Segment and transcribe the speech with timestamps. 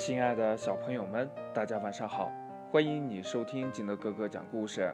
[0.00, 2.32] 亲爱的小朋友们，大家晚上好！
[2.72, 4.90] 欢迎你收听金德哥哥讲故事。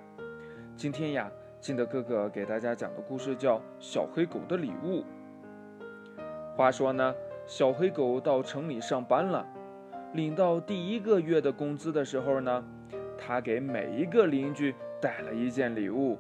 [0.74, 5.04] 今天呀，金德哥哥给大家讲的故事叫《小黑狗的礼物》。
[6.56, 7.14] 话说呢，
[7.46, 9.46] 小黑狗到城里上班了，
[10.12, 12.64] 领到第一个月的工资的时候呢，
[13.16, 16.18] 他给每一个邻居带了一件礼物。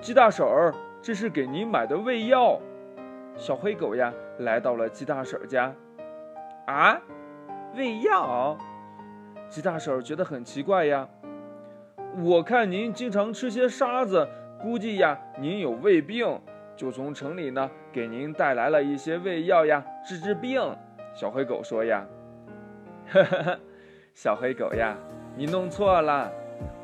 [0.00, 2.58] 鸡大婶儿，这是给您买的胃药。
[3.36, 5.74] 小黑狗呀，来到了鸡大婶儿家。
[6.64, 6.98] 啊？
[7.76, 8.56] 胃药，
[9.48, 11.08] 鸡大婶觉得很奇怪呀。
[12.22, 14.26] 我看您经常吃些沙子，
[14.60, 16.40] 估计呀您有胃病，
[16.76, 20.60] 就从城里呢给您带来了一些胃药呀，治治病。
[21.14, 22.04] 小黑狗说呀，
[23.08, 23.58] 呵呵呵，
[24.14, 24.96] 小黑狗呀，
[25.36, 26.30] 你弄错了，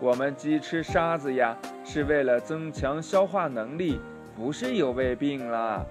[0.01, 4.01] 我们鸡吃沙子呀是为了增强消化能力，
[4.37, 5.84] 不是有胃病了。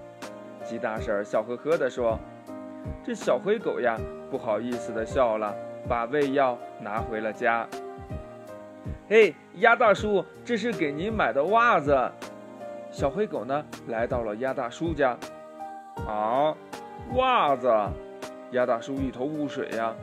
[0.63, 2.17] 鸡大婶笑呵呵地说。
[3.03, 3.97] 这小黑狗呀，
[4.29, 5.55] 不好意思的笑了，
[5.87, 7.67] 把胃药拿回了家。
[9.07, 12.11] 嘿，鸭大叔，这是给您买的袜子。
[12.91, 15.17] 小灰狗呢，来到了鸭大叔家。
[16.07, 16.55] 啊，
[17.15, 17.71] 袜子！
[18.51, 19.93] 鸭大叔一头雾水呀。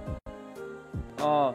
[1.21, 1.55] 哦，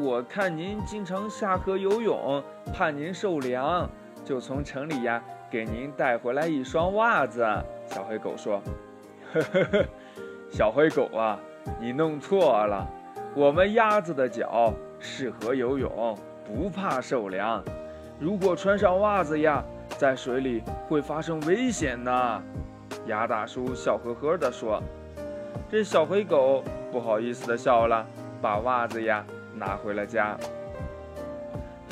[0.00, 3.88] 我看您经常下河游泳，怕您受凉，
[4.24, 7.46] 就从城里呀给您带回来一双袜子。
[7.86, 8.60] 小灰狗说
[9.32, 9.84] ：“呵呵呵。”
[10.50, 11.38] 小灰狗啊，
[11.80, 12.88] 你弄错了。
[13.34, 17.62] 我们鸭子的脚适合游泳，不怕受凉。
[18.18, 19.62] 如果穿上袜子呀，
[19.98, 22.42] 在水里会发生危险呢。
[23.06, 24.82] 鸭大叔笑呵呵地说。
[25.70, 26.62] 这小黑狗
[26.92, 28.06] 不好意思地笑了，
[28.40, 30.36] 把袜子呀拿回了家。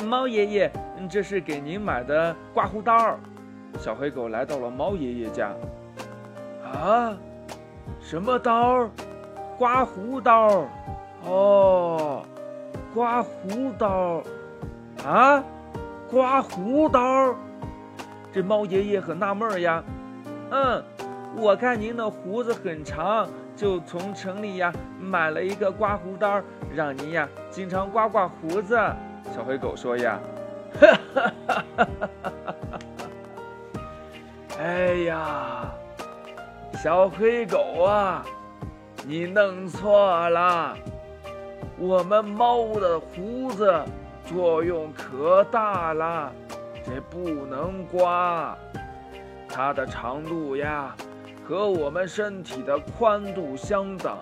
[0.04, 0.72] 猫爷爷，
[1.10, 3.18] 这是给您买的刮胡刀。
[3.78, 5.52] 小黑狗来到了猫爷爷家。
[6.64, 7.16] 啊？
[8.00, 8.88] 什么刀？
[9.62, 10.66] 刮胡刀。
[11.24, 12.24] 哦，
[12.92, 14.20] 刮胡刀。
[15.06, 15.40] 啊，
[16.10, 17.32] 刮胡刀。
[18.32, 19.80] 这猫爷爷很纳闷呀。
[20.50, 20.82] 嗯，
[21.36, 26.42] 我看您的胡子很长，就从城里呀买了一个刮胡刀，
[26.74, 28.76] 让您呀经常刮刮胡子。
[29.32, 30.18] 小灰狗说呀。
[30.80, 31.86] 哈哈哈哈
[32.16, 32.78] 哈哈！
[34.58, 35.72] 哎呀！
[36.82, 38.24] 小黑狗啊，
[39.06, 40.76] 你弄错了。
[41.78, 43.84] 我们猫的胡子
[44.24, 46.32] 作用可大了，
[46.84, 48.56] 这不能刮。
[49.48, 50.94] 它的长度呀，
[51.44, 54.16] 和我们身体的宽度相等，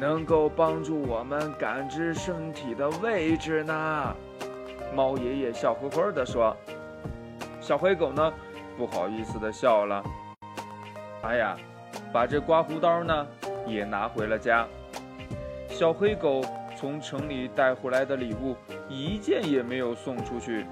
[0.00, 4.16] 能够帮助我们感知身体的位置呢。
[4.94, 6.56] 猫爷爷笑呵呵地说。
[7.60, 8.32] 小灰狗呢，
[8.76, 10.02] 不好意思地笑了。
[11.22, 11.56] 哎呀，
[12.14, 13.26] 把这刮胡刀呢
[13.66, 14.64] 也拿回了家。
[15.68, 16.40] 小黑狗
[16.76, 18.54] 从城里带回来的礼物
[18.88, 20.64] 一件也没有送出去。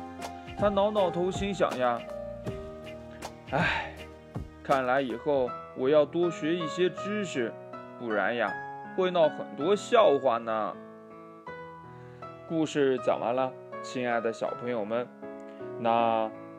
[0.57, 2.01] 他挠挠头，心想呀
[3.51, 3.93] ：“哎，
[4.63, 7.53] 看来以后我要多学一些知识，
[7.99, 8.49] 不然呀
[8.97, 10.73] 会闹很多笑话呢。”
[12.49, 15.09] 故事讲完了，亲爱的小朋友们，
[15.81, 16.31] 那。